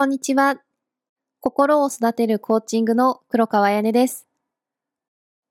[0.00, 0.56] こんにちは。
[1.40, 4.26] 心を育てるコーチングの黒川彩音です。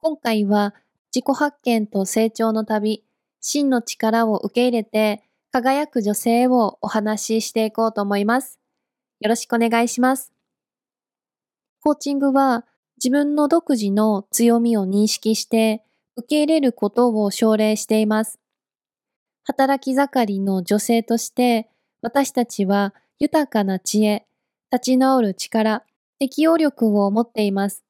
[0.00, 0.74] 今回は
[1.14, 3.04] 自己発見と成長の旅、
[3.40, 8.58] 真の力を受け入れて輝く女性をお話ししていこうと思います。
[9.20, 10.32] よろしくお願いします。
[11.80, 12.66] コーチングは
[12.96, 15.84] 自分の独自の強みを認識して
[16.16, 18.40] 受け入れることを奨励しています。
[19.44, 21.68] 働き盛りの女性として
[22.00, 24.26] 私たちは豊かな知恵、
[24.72, 25.84] 立ち直る力、
[26.18, 27.84] 適応力を持っています。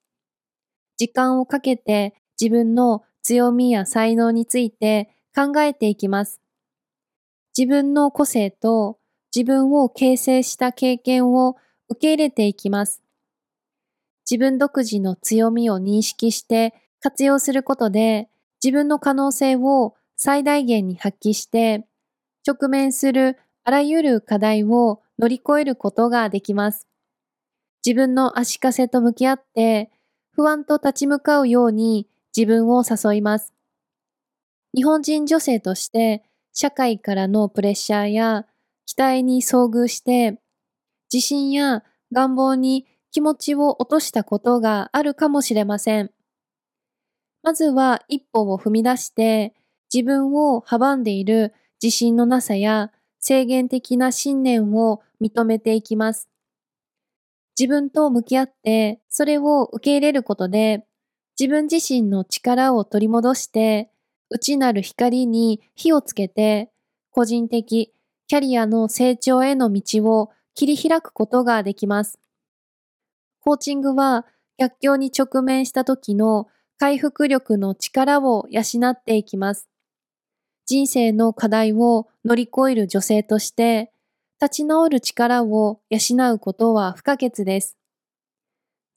[0.96, 6.40] 時間をかけて自分の強みや才能について考えていきます。
[7.56, 8.98] 自分の個性と
[9.34, 11.56] 自分を形成した経験を
[11.88, 13.00] 受け入れていきます。
[14.28, 18.28] 自分独自の強みを認識して活用することで
[18.62, 21.86] 自分の可能性を最大限に発揮して
[22.46, 26.88] 直面するあらゆる課題を乗り越えることができます。
[27.86, 29.92] 自分の足かせと向き合って
[30.32, 33.54] 不安と立ち向かうように自分を誘います。
[34.74, 38.46] 日本人女性として社会からのプレッシャーや
[38.84, 40.40] 期待に遭遇して
[41.12, 46.10] 自信や願望に気持ちを落としたことがあるかもしれません。
[47.44, 49.54] まずは一歩を踏み出して
[49.92, 56.28] 自分を阻んでいる自信のなさや制限的な信念を認めていきます。
[57.58, 60.84] 自分と向き合ってそれを受け入れることで
[61.38, 63.90] 自分自身の力を取り戻して
[64.30, 66.70] 内なる光に火をつけて
[67.10, 67.92] 個人的
[68.26, 72.18] キャリアの成長への道を切り開くことができます。
[73.40, 74.26] コーチングは
[74.58, 79.68] 逆境に直面した時の回復力の力を養っていきます。
[80.66, 83.91] 人生の課題を乗り越える女性として、
[84.42, 87.78] 立ち直る力を養うことは不可欠です。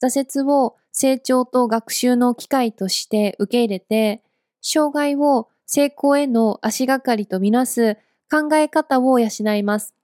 [0.02, 4.24] 挫折を成長と学習の機会として受け入れて、
[4.60, 7.96] 障害を成功への足がかりとみなす
[8.28, 9.94] 考え方を養います。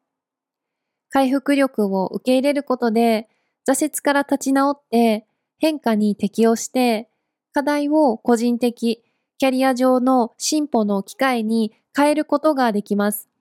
[1.11, 3.28] 回復力を受け入れることで、
[3.69, 5.27] 挫折から立ち直って
[5.59, 7.09] 変化に適応して、
[7.53, 9.03] 課題を個人的、
[9.38, 13.31] キャリア上の進歩の機会に変えることができます。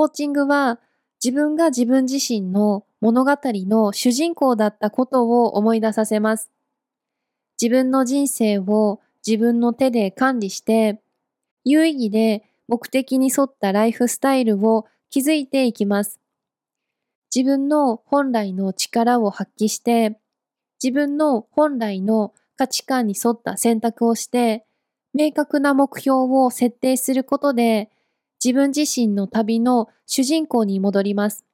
[0.00, 0.80] コーチングは
[1.22, 6.50] 自分が自分自身の物語の主人公だったことを思い出させます。
[7.60, 11.02] 自分の人生を自分の手で管理して、
[11.66, 16.18] 有意義で目的に沿ったライフスタイルを築いていきます。
[17.36, 20.18] 自分の本来の力を発揮して、
[20.82, 24.64] 自分の本来の価値観に沿った選択をして、
[25.12, 27.90] 明確な目標を設定することで、
[28.42, 31.44] 自分自身の旅の主人公に戻ります。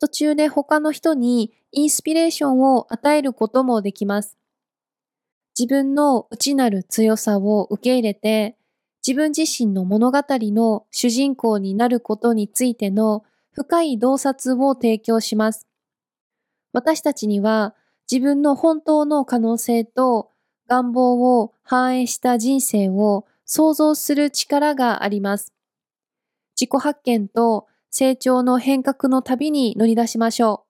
[0.00, 4.38] 途中で他の人にインスピレーションを与えることもできます。
[5.58, 8.56] 自分の内なる強さを受け入れて、
[9.06, 15.66] 自分自身の物語の主人公になることについての深い洞察を提供します。
[16.72, 17.74] 私たちには
[18.10, 20.30] 自分の本当の可能性と
[20.68, 25.55] 願望を反映した人生を想像する力があります。
[26.58, 30.66] 自己発見と成長の変革の旅に乗り出しましょう。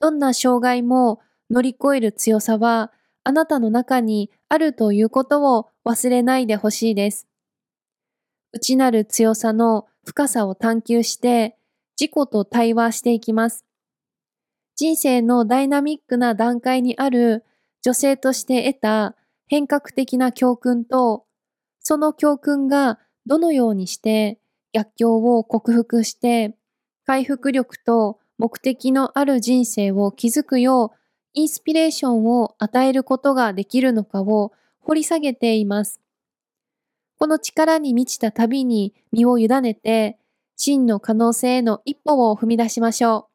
[0.00, 2.92] どんな障害も乗り越える強さは
[3.24, 7.28] あなたの中にあるということを忘れないでほしいです。
[8.52, 11.56] 内なる強さの深さを探求して
[11.98, 13.64] 自己と対話していきます。
[14.74, 17.44] 人生のダイナミックな段階にある
[17.82, 19.16] 女性として得た
[19.46, 21.26] 変革的な教訓と、
[21.80, 24.38] その教訓がどのようにして
[24.72, 26.56] 逆境を克服して
[27.04, 30.98] 回復力と目的のある人生を築くよう
[31.34, 36.00] インスピレーションを与えることができるのかを掘り下げています。
[37.18, 40.18] この力に満ちた旅に身を委ねて
[40.56, 43.32] 真の可能性への一歩を踏み出しましょう。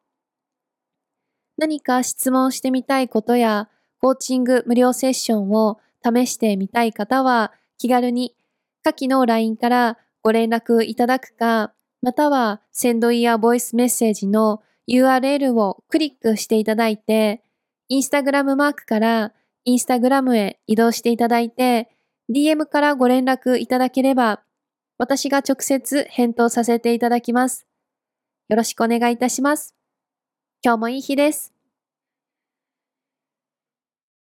[1.58, 3.68] 何か質問してみたいことや、
[4.00, 8.36] コーチング無料セッションを試してみたい方は、気軽に
[8.84, 11.72] 下記の LINE からご連絡いただくか、
[12.02, 17.42] または、センドイヤーボイスメッセージの URL をクリックしていただいて、
[17.88, 19.32] インスタグラムマークから
[19.64, 21.90] インスタグラムへ移動していただいて、
[22.30, 24.42] DM からご連絡いただければ、
[24.98, 27.66] 私が直接返答させていただきます。
[28.48, 29.74] よろしくお願いいたします。
[30.62, 31.57] 今日もいい日です。